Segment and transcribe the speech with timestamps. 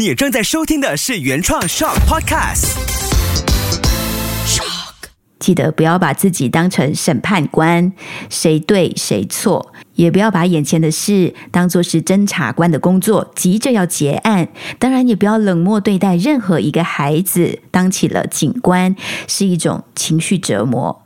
[0.00, 2.74] 你正在收听的是原创 Shock Podcast。
[5.38, 7.92] 记得不要把自己当成审判官，
[8.30, 14.48] 谁对谁错，也不要把眼前的事当做是侦查官的工作，急着要结案。
[14.78, 18.96] 当然，也不要冷漠对待任何一个孩子，当起了警官
[19.28, 21.02] 是一种情绪折磨。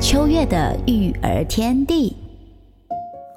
[0.00, 2.16] 秋月的育儿天地，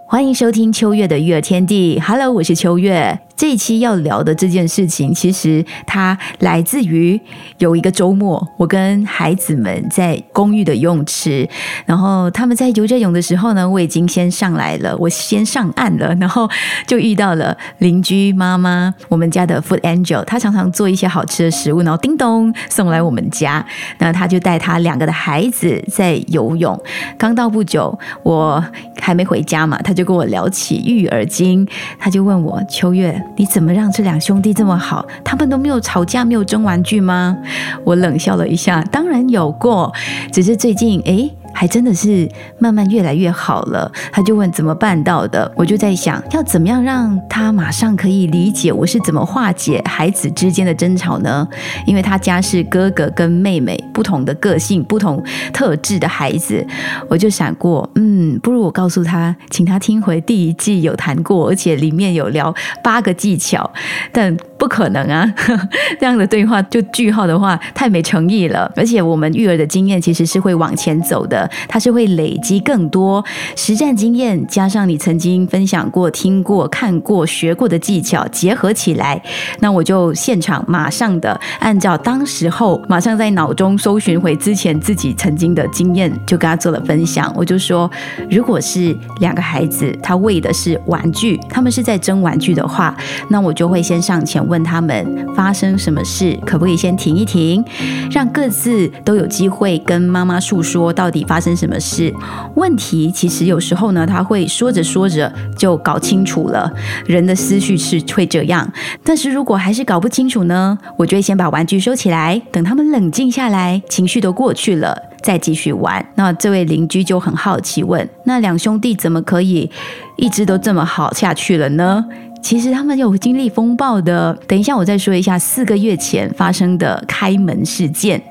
[0.09, 1.99] 欢迎收听秋月的育儿天地。
[1.99, 3.19] Hello，我是秋月。
[3.37, 7.19] 这一期要聊的这件事情，其实它来自于
[7.59, 11.47] 有一个周末，我跟孩子们在公寓的游泳池，
[11.85, 16.49] 然后他们在游着泳的时候呢，我已经先上来了，我先上岸了，然后
[16.87, 23.63] 就遇到了邻居妈妈，我们家的 Food Angel，她常常做一些好吃的食物，然后叮咚送来我们家，
[23.99, 26.75] 那他就带他两个的孩子在游泳。
[27.19, 28.63] 刚到不久，我
[28.99, 31.67] 还没回家嘛，他就跟我聊起育儿经，
[31.99, 33.23] 他就问我秋月。
[33.35, 35.05] 你怎么让这两兄弟这么好？
[35.23, 37.37] 他们都没有吵架，没有争玩具吗？
[37.83, 39.93] 我冷笑了一下，当然有过，
[40.31, 41.31] 只是最近诶。
[41.57, 43.91] 还真的是慢慢越来越好了。
[44.11, 51.47] 他就问怎么办到的，我就在想要怎么样让他马上可以理解我是怎么化解孩子之间的争吵呢？
[51.87, 56.63] 因为他家是哥哥跟妹妹不同的个性、不同特质的孩子，
[57.09, 63.73] 我就想过，嗯，不如我告诉他，请他听回第一季有谈过，而且里面有聊八个技巧，
[64.11, 64.37] 但。
[64.57, 65.23] 不可能啊！
[66.01, 68.69] 这样的对话就句号的话太没诚意了。
[68.75, 73.23] 而且我们育儿的经验其实是会往前走的，它是会累积更多
[73.55, 79.21] 实战经验，加上你曾经分享过、听过、看过、学过的技巧结合起来。
[79.59, 87.31] 那我就现场马上的按照当时候，马上在脑中搜寻回之前自己曾经的经验，就跟他做了分享。
[87.35, 87.89] 我就说，
[88.29, 92.95] 如果是两个孩子，他为的是玩具，他们是在争玩具的话，
[93.29, 94.37] 那我就会先上前。
[94.47, 97.61] 问他们发生什么事，可不可以先停一停，
[98.09, 102.11] 让各自都有机会跟妈妈诉说到底发发生什么事？
[102.55, 106.67] 问题其实有时候呢，他会说着说着就搞清楚了。
[107.05, 108.67] 人的思绪是会这样，
[109.03, 116.03] 但是如果还是搞不清楚呢，我就会先把玩具收起来，等他们冷静下来，情绪都过去了，再继续玩。
[116.15, 119.69] 那这位邻居就很好奇问：那两兄弟怎么可以
[120.15, 122.03] 一直都这么好下去了呢？
[122.41, 124.37] 其实他们有经历风暴的。
[124.47, 128.21] 等一下，我再说一下四个月前发生的开门事件。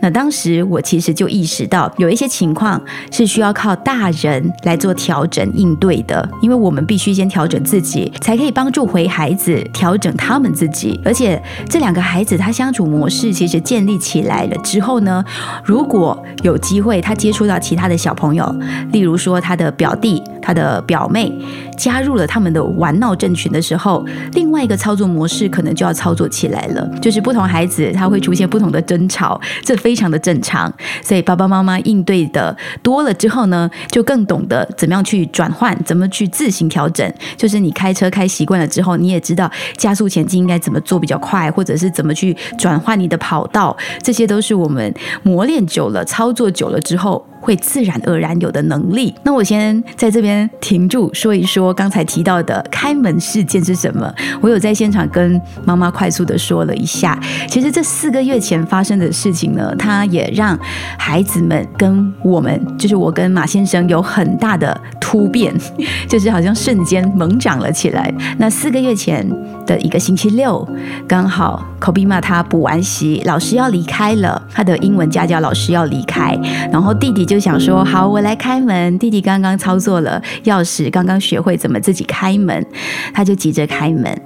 [0.00, 2.80] 那当时我其实就意识到，有一些情况
[3.10, 11.00] 是需要靠大人来做调整应对的，因为我们必须先调整自己，才可以帮助回孩子调整他们自己。
[11.04, 15.24] 而且这两个孩子他相处模式其实建立起来了之后呢，
[15.64, 18.54] 如果有机会他接触到其他的小朋友，
[18.92, 21.32] 例如说他的表弟、他的表妹，
[21.76, 23.45] 加入了他们的玩闹阵群。
[23.50, 26.88] 的时候，另外一个操作模式可能就要操作起来了。
[27.00, 30.72] 就是不同孩子他会出现不同的争吵，这非常的正常。
[31.02, 37.10] 所以爸爸妈妈应对的多了之后呢，就更懂得怎么样去转换，怎么去自行调整。
[37.36, 44.92] 就是你开车开习惯了之后，你也知道加速前进应该怎么做比较快，或者是怎么去转换你的跑道，这些都是我们
[45.22, 47.26] 磨练久了、操作久了之后。
[47.46, 49.14] 会自然而然有的能力。
[49.22, 54.12] 那我先在这边停住，说一说刚才提到的开门事件是什么。
[54.40, 57.16] 我有在现场跟妈妈快速的说了一下。
[57.48, 60.58] 其实这四个月前发生的事情呢，它也让
[60.98, 65.54] 孩子们跟我们，就是我跟马先生有很大的突变，
[66.10, 68.12] 就是好像瞬间猛长了起来。
[68.38, 69.24] 那四个月前
[69.64, 70.66] 的一个星期六，
[71.06, 76.36] 刚好 Kobe 妈他补完习，老师要离开了，他的英文家教老师要离开，
[76.72, 77.24] 然后弟弟。
[77.26, 78.96] 就想说好，我来开门。
[78.98, 82.64] 弟弟刚刚操作了钥匙，刚刚学会怎么自己开门，
[83.12, 84.16] 他就急着开门。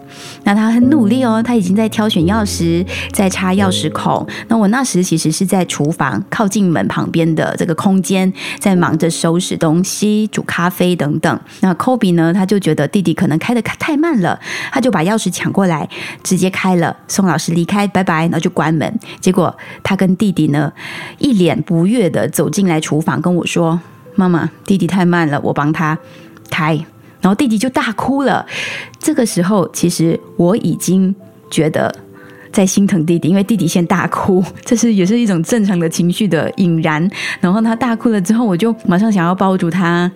[0.44, 4.26] 那他很努力哦，他已经在挑选钥匙，在插钥匙孔。
[4.48, 11.40] 那我那时其实是在厨房靠近门旁边的这个空间，在忙着收拾东西、煮咖啡等等。
[11.60, 14.38] 那 Kobe 呢，他就觉得弟弟可能开的太慢了，
[14.70, 15.88] 他就把钥匙抢过来，
[16.22, 18.98] 直接开了，送老师离开，拜拜，然后就关门。
[19.20, 19.52] 结果
[19.82, 20.72] 他跟弟弟呢，
[21.18, 23.00] 一脸不悦的走进来厨。
[23.00, 23.80] 房跟我说
[24.14, 25.98] ：“妈妈，弟弟太慢了，我帮他
[26.50, 26.74] 开。”
[27.22, 28.44] 然后弟弟就大哭了。
[28.98, 31.16] 这个时候，其实我已经
[31.50, 31.90] 觉得
[32.52, 37.08] 在心疼弟弟，因为弟弟先大哭，这是也是一种正常的情绪的引燃。
[37.40, 40.10] 然后他大哭了之后，我就马上想要抱住他，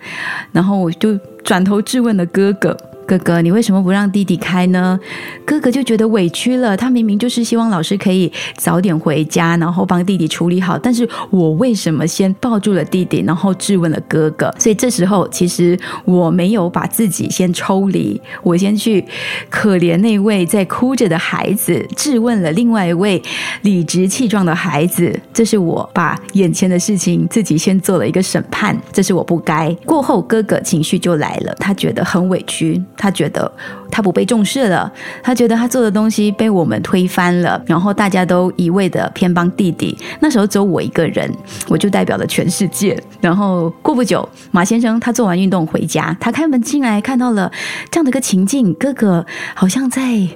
[0.51, 2.75] 然后我就转头质问了哥哥。
[3.05, 4.99] 哥哥，你为什么不让弟弟开呢？”
[5.45, 6.75] 哥哥就觉得委屈了。
[6.75, 10.77] 他明明就是希望老师可以早点回家，然后帮弟弟处理好。
[10.77, 14.53] 但是我为什么先抱住了弟弟，然后质问了哥哥？
[14.57, 19.05] 所以这时候其实我没有把自己先抽离，我先去
[19.49, 23.21] 可怜那位在哭着的孩子，质问了另外一位
[23.61, 25.17] 理直气壮的孩子。
[25.31, 29.71] 这是我把眼前的事情自己先做了一个审判，这是我不该。
[29.85, 33.51] 过后哥哥情绪就来了，他觉得很委屈，他觉得
[33.91, 34.91] 他不被重视了，
[35.23, 39.97] 他觉得他做的东西被我们推翻了，然后大家都一味的偏帮弟弟。
[40.19, 41.31] 那时候只有我一个人，
[41.67, 43.01] 我就代表了全世界。
[43.21, 47.51] 然后过不久，马先生他做完运动回家，他开门进来看到了
[47.89, 50.27] 这样的一个情境，哥哥好像在。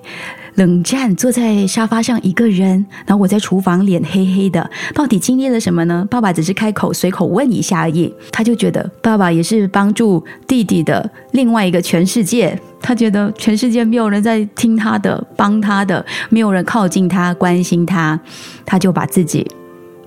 [0.59, 6.05] 冷战，坐在沙发上一个人，然后我在厨房，脸黑黑的，到底经历了什么呢？
[6.11, 18.19] 爸爸只是开口随口问一下而已，他就觉得爸爸也是帮助弟弟的另外一个全世界，他觉得全世界没有人在听他的，帮他的，没有人靠近他，关心他，
[18.65, 19.47] 他就把自己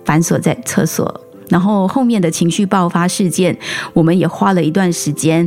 [0.04, 1.18] 反锁在厕所。
[1.52, 3.54] 然后后面的情绪爆发事件，
[3.92, 5.46] 我们也花了一段时间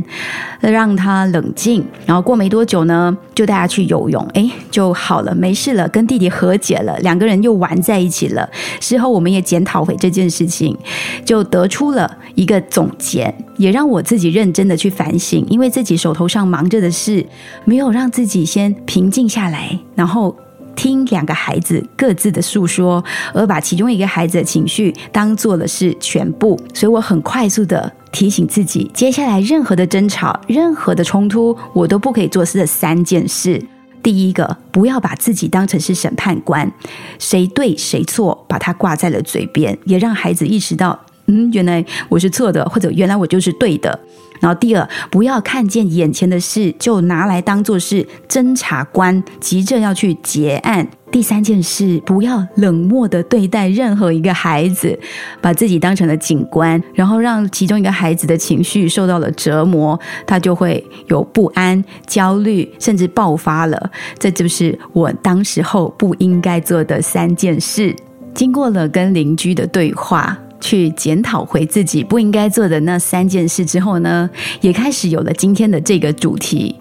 [0.60, 1.84] 让他冷静。
[2.06, 8.48] 然后过没多久呢，就带他去游泳，哎，就好了，没事了，跟弟弟和解了，两个人又玩在一起了。
[8.80, 10.78] 事后我们也检讨回这件事情，
[11.24, 17.26] 就得出了一个总结，也让我自己认真的去反省，因为自己手头上忙着的事，
[17.64, 20.36] 没有让自己先平静下来，然后。
[20.76, 23.02] 听两个孩子各自的诉说，
[23.34, 33.60] 而把其中一个孩子的情绪当做了是全部，所以我很快速的提醒自己，接下来任何的争吵、任何的冲突，我都不可以做事的三件事。
[34.02, 36.70] 第一个，不要把自己当成是审判官，
[37.18, 43.98] 谁对谁错，把它挂在了嘴边，也让孩子意识到，嗯，原来我是错的，或者原来我就是对的。
[44.38, 50.86] 然后第二，不要看见眼前的事就拿来当做是侦查官，急着要去结案。
[51.10, 54.98] 第三件事，不要冷漠的对待任何一个孩子，
[55.40, 63.90] 把自己当成了警官，然后让其中一个孩子的情绪受到了折磨，他就会有不安、焦虑，甚至爆发了。
[64.18, 67.96] 这就是我当时候不应该做的三件事。
[68.34, 70.38] 经过了跟邻居的对话。
[70.60, 74.28] 去检讨回自己不应该做的那三件事之后呢，
[74.60, 76.76] 也开始有了今天的这个主题。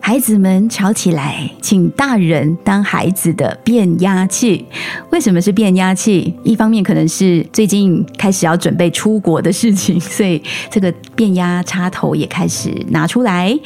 [0.00, 4.62] 孩子们吵起来，请大人当孩子的变压器。
[5.10, 6.34] 为什么是变压器？
[6.42, 13.58] 一方面可能是最近开始要准备出国的事情，所以这个变压插头也开始拿出来。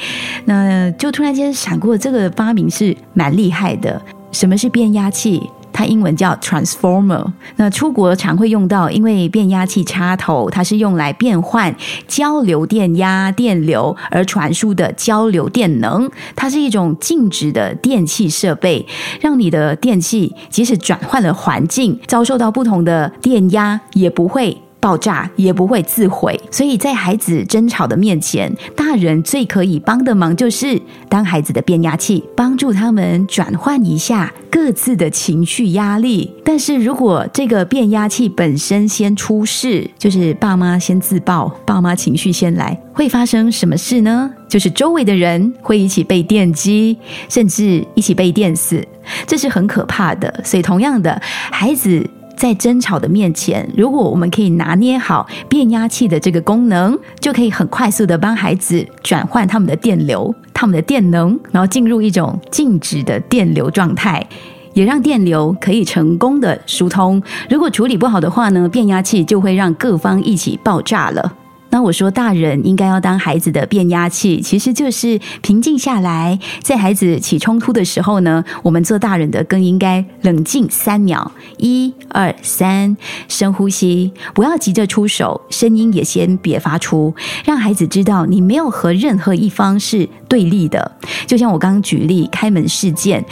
[0.44, 4.00] 那就突然间闪过，这个发明是蛮厉害的。
[4.31, 5.43] 什么是变压器？
[5.78, 11.72] 它英文叫 transformer，那出国常会用到，因为变压器插头它是用来变换
[12.08, 18.84] 交流电压、电流而传输的交流电能，它是一种静止的电器设备，
[19.20, 24.60] 让你的电器即使转换了环境，遭受到不同的电压也不会。
[24.80, 36.32] 爆炸也不会自毁，所以在孩子争吵的面前，大人最可以帮的忙就是当孩子的变压器，帮助他们转换一下各自的情绪压力。
[36.44, 44.30] 但是如果这个变压器本身先出事，就是爸妈先自爆，爸妈情绪先来，会发生什么事呢？
[44.48, 46.96] 就是周围的人会一起被电击，
[47.28, 48.82] 甚至一起被电死，
[49.26, 50.40] 这是很可怕的。
[50.44, 51.20] 所以同样的，
[51.50, 52.08] 孩子。
[52.38, 64.25] 在争吵的面前，如果我们可以拿捏好变压器的这个功能，就可以很快速的帮孩子转换他们的电流、他们的电能，然后进入一种静止的电流状态，
[64.73, 67.21] 也让电流可以成功的疏通。
[67.50, 71.35] 如果处理不好的话呢，变压器就会让各方一起爆炸了。
[71.70, 82.96] 那我说，大人应该要当孩子的变压器，其实就是平静下来，在孩子起冲突的时候呢，我们做大人的更应该冷静三秒，一二三，
[83.28, 90.90] 深呼吸，不要急着出手，声音也先别发出，让孩子知道你没有和任何一方是对立的。
[91.26, 93.22] 就像我刚刚举例开门事件，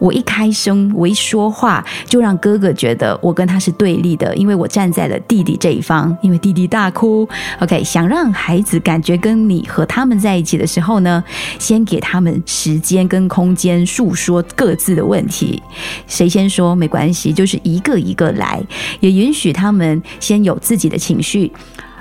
[0.00, 7.28] 我一开声，我一说话，就让哥哥觉得我跟他是对立的，因为我站在了弟弟这一方，因为弟弟大哭。
[7.60, 7.83] OK。
[7.84, 11.22] 想让孩子感觉跟你和他们在一起的时候呢，
[11.58, 15.62] 先给他们时间跟空间诉说各自的问题。
[16.06, 18.60] 谁先说没关系，就是一个一个来，
[19.00, 21.52] 也允许他们先有自己的情绪。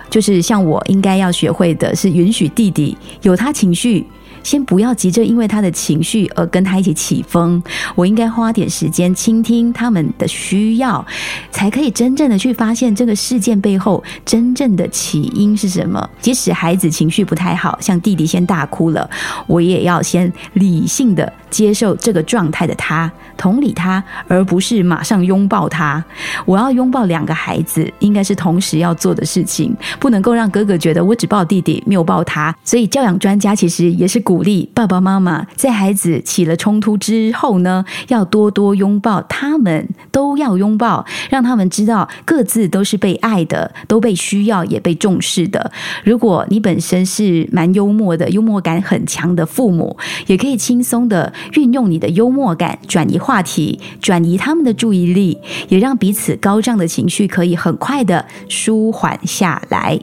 [0.09, 4.05] 就是像我应该要学会的是，允许弟弟有他情绪。
[4.43, 7.61] 先不要急着因为他的情绪而跟他一起起风，
[7.95, 11.03] 我应该花点时间倾听他们的需要，
[11.49, 16.07] 才可以真正的去发现这个事件背后真正的起因是什么。
[16.21, 19.09] 即使孩子情绪不太好，像弟弟先大哭了，
[19.47, 26.03] 我也要先理性的接受这个状态的他，同理他，而不是马上拥抱他。
[26.45, 32.53] 我要拥抱两个孩子，应该是同时要做的事情，不能够让哥哥觉得我只抱弟弟，没有抱他。
[32.63, 45.71] 所以教养专家其实也是鼓励爸爸妈妈在孩子起了冲突之后呢，要多多拥抱他们，都要拥抱，让他们知道各自都是被爱的，都被需要，也被重视的。
[46.03, 49.95] 如果你本身是蛮幽默的，幽默感很强的父母，
[50.25, 55.37] 也可以轻松的运用你的幽默感转移话题，转移他们的注意力，
[55.69, 59.99] 也让彼此高涨的情绪可以很快的舒缓下来。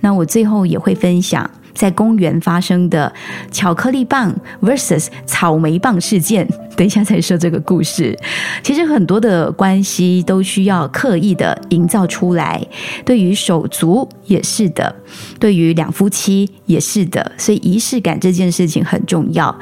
[0.00, 1.50] 那我最后也会分享。
[1.74, 3.12] 在公园发生的
[3.50, 8.18] 巧克力棒 versus 草莓棒事件，等一下再说这个故事。
[8.62, 12.64] 其实很多的关系都需要刻意的营造出来，
[13.04, 14.94] 对于手足也是的，
[15.40, 19.54] 对于两夫妻也是的，所以仪式感这件事情很重要。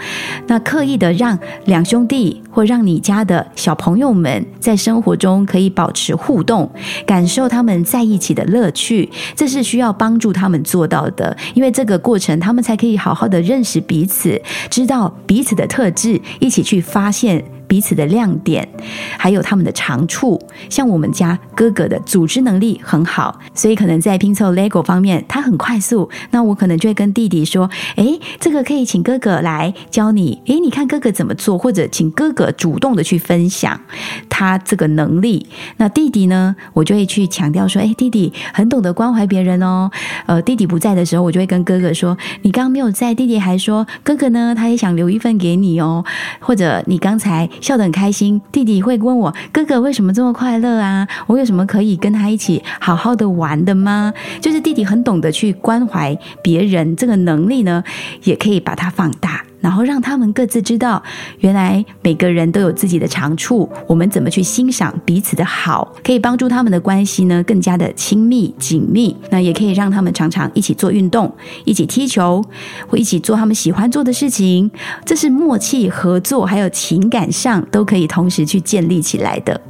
[0.48, 6.70] 那刻意的让两兄弟或让你家的小朋友们在生活中可以保持互动，
[7.06, 11.99] 感受他们在一起的乐趣，这是需要帮助他们做到的，因为这个。
[12.00, 17.44] 过程，他们才可以好好的认识彼此，知道彼此的特质，一起去发现。
[17.70, 18.68] 彼此的亮点，
[19.16, 20.42] 还有他们的长处。
[20.68, 26.10] 像我们家哥哥的组织能力很好，所以可能在拼凑 LEGO 方面他很快速。
[26.32, 30.42] 那我可能就会跟弟弟说：“哎，这个可以请哥哥来教你。
[30.48, 33.80] 哎，你看哥哥怎么做，或者请哥哥主动的去分享
[34.28, 35.46] 他这个能力。
[35.76, 39.88] 那弟弟呢，我就会去强调说：哎，弟弟很懂得关怀别人哦。
[40.26, 46.04] 呃，弟弟不在的时候，我就会跟哥哥说：你刚刚没有在，弟弟还说哥哥呢，他也想留一份给你哦。
[46.40, 47.48] 或者你刚才。
[47.60, 51.06] 笑得很开心，弟弟会问我：“哥哥为什么这么快乐啊？
[51.26, 57.84] 我有什么可以跟他一起好好的玩的吗？”就是弟弟很懂得去关怀别人，这个能力呢，
[58.24, 59.29] 也可以把它放大。
[59.60, 61.02] 然后让他们各自知道，
[61.38, 69.14] 原来每个人都有自己的长处，我们怎么去欣赏彼此的好，可以帮助他们的关系呢更加的亲密紧密。
[69.30, 71.32] 那也可以让他们常常一起做运动，
[71.64, 72.44] 一起踢球，
[72.88, 74.70] 或一起做他们喜欢做的事情。
[75.04, 79.60] 这是默契合作，还有情感上都可以同时去建立起来的。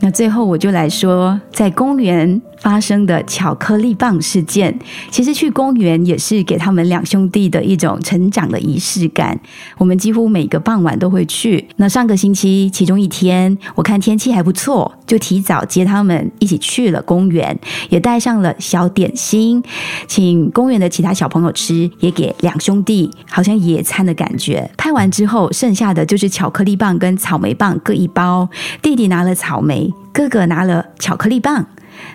[0.00, 2.40] 那最后我就来说，在公园。
[2.60, 4.78] 发生的巧克力棒事件，
[5.10, 9.38] 其实去公园也是给他们两兄弟的一种成长的仪式感。
[9.78, 11.66] 我们几乎每个傍晚都会去。
[11.76, 19.62] 那上个星期其中一天，我看天气还不错，就提早接他们一起去了公园，也带上了小点心，
[20.06, 24.70] 请公园的其他小朋友吃，也给两兄弟好像野餐的感觉。
[24.76, 28.48] 拍完之后，剩下的就是巧克力棒跟草莓棒各一包，
[28.82, 31.66] 弟弟拿了草莓，哥哥拿了巧克力棒。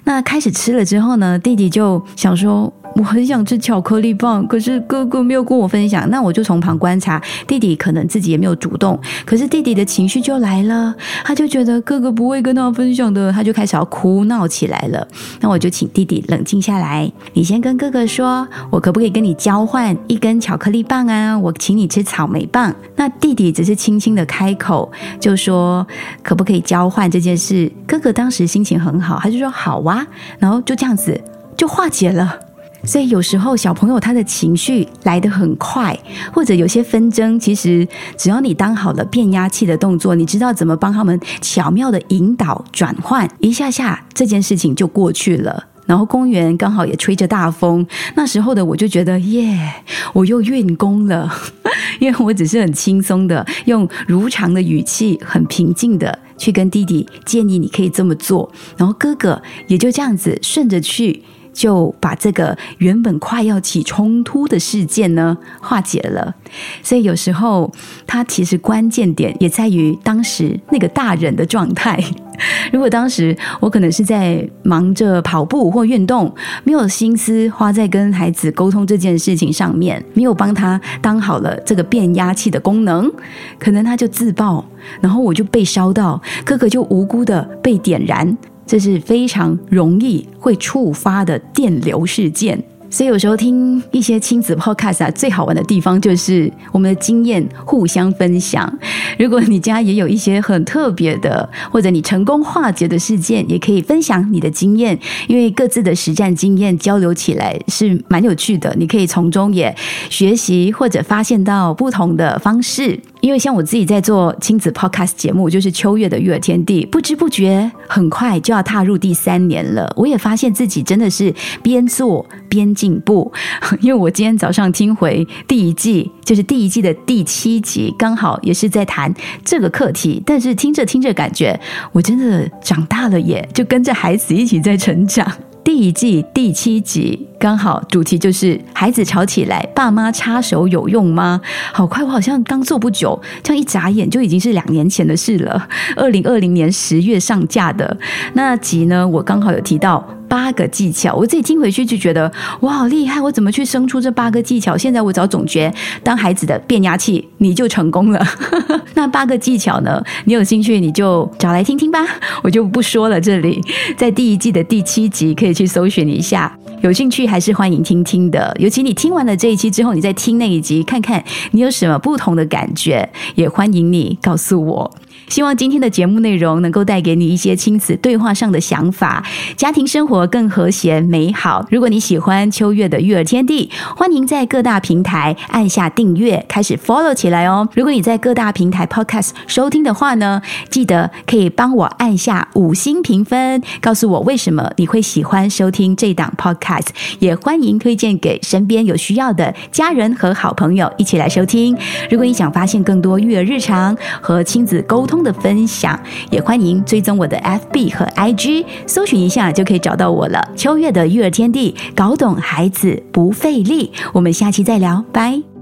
[0.04, 2.72] 那开始吃了之后呢，弟弟就想说。
[2.96, 6.10] 我很想吃巧克力棒，可是哥哥没有跟我分享。
[6.10, 8.98] 那我就从旁观察，弟弟可能自己也没有主动。
[9.26, 15.06] 可是弟弟的情绪就来了，他就觉得哥哥不会跟他分享的，他就开始要哭闹起来了。
[15.42, 21.38] 那我就请弟弟冷静下来，你先跟哥哥说，我可不可以跟你交换一根巧克力棒啊？
[21.38, 22.74] 我请你吃草莓棒。
[22.96, 25.86] 那弟弟只是轻轻的开口，就说
[26.24, 27.70] 可不可以交换这件事？
[27.86, 30.08] 哥哥当时心情很好，他就说好啊，
[30.40, 31.22] 然后就这样子
[31.58, 32.40] 就化解了。
[32.86, 35.98] 所以有时候小朋友他的情绪来得很快，
[36.32, 37.88] 或者有些纷争，其实
[38.18, 45.66] 只要你当好了变压器的动作，你知道怎么帮他们巧妙的引导转换，一下下这件事情就过去了。
[45.86, 49.72] 然后公园刚好也吹着大风，那时候的我就觉得耶，
[50.14, 51.32] 我又运功了，
[52.02, 61.22] 因为我只是很轻松的用如常的语气，很平静的去跟弟弟建议你可以这么做，然后哥哥也就这样子顺着去。
[61.56, 66.36] 就把这个原本快要起冲突的事件呢化解了，
[66.84, 67.72] 所以有时候
[68.06, 71.98] 他其实关键点也在于当时那个大人的状态。
[72.74, 76.36] 如果当时我可能是在忙着跑步或运动，
[76.66, 83.10] 没有心思花在跟孩子沟通这件事情上面，没有帮他当好了这个变压器的功能，
[83.58, 84.66] 可能他就自爆，
[85.00, 88.38] 然后我就被烧到，哥哥就无辜的被点燃。
[88.66, 92.64] 这是非常容易会触发的电流事件。
[92.88, 98.72] 所以有时候听一些亲子 podcast 啊，最好玩的地方就是我们的经验互相分享。
[99.20, 108.74] 如果你家也有一些很特别的，或者你成功化解的事件，也可以分享你的经验，因为各自的实战经验交流起来是蛮有趣的。
[108.78, 109.76] 你可以从中也
[110.10, 112.98] 学习或者发现到不同的方式。
[113.26, 119.92] 因为像我自己在做亲子 podcast 节目，就是秋月的育儿天地，不知不觉很快就要踏入第三年了。
[119.96, 123.34] 我也发现自己真的是边做边进步。
[123.82, 129.12] 因为我今天早上听回第一季，就是第一季的第七集，刚好也是在谈
[129.44, 130.22] 这个课题。
[130.24, 131.60] 但是听着听着，感觉
[131.94, 135.28] 我真的长大了耶，就跟着孩子一起在成长。
[135.76, 141.42] 第一季第七集刚好主题就是孩子吵起来，爸妈插手有用吗？
[141.74, 145.68] 好快，我好像刚做不久，这样一眨眼就已经是两年前的事了。
[145.98, 147.98] 二零二零年十月上架的
[148.36, 150.02] 那集呢，我刚好有提到。
[150.36, 153.22] 八个技巧，我自己听回去就觉得哇，好厉害！
[153.22, 154.78] 我怎么去生出这八个技巧？
[154.78, 155.74] 现在我找总结
[156.04, 158.22] 当孩子的变压器，你就成功了。
[158.96, 160.04] 那八个技巧呢？
[160.26, 162.06] 你有兴趣你就找来听听吧，
[162.44, 163.20] 我就不说了。
[163.22, 163.62] 这里
[163.96, 168.54] 在第一季的第七集可以去搜寻一下，有兴趣还是欢迎听听的。
[168.60, 174.94] 尤其你听完了这一期之后，你再听那一集，看看你有什么不同的感觉，也欢迎你告诉我。
[175.28, 179.24] 希望今天的节目内容能够带给你一些亲子对话上的想法，
[179.58, 181.66] 家庭生活更和谐美好。
[181.70, 187.68] 如果你喜欢秋月的育儿天地，欢迎在各大平台按下订阅，开始 follow 起来哦。
[187.74, 196.88] 如果你在各大平台 podcast 收听的话呢，记得可以帮我按下五星评分，告诉我为什么你会喜欢收听这档 podcast。
[197.20, 201.76] 也欢迎推荐给身边有需要的家人和好朋友一起来收听。
[202.10, 210.48] 如果你想发现更多育儿日常和亲子沟通的分享，也欢迎追踪我的 FB 和 IG，搜寻一下就可以找到我了。
[210.56, 213.92] 秋月的育儿天地，搞懂孩子不费力。
[214.14, 215.55] 我们下期再聊，拜。